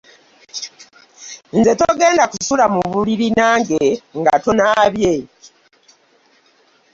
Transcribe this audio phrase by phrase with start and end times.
[1.57, 3.83] Nze togenda kusula mu buliri nange
[4.19, 5.13] nga tonaabye.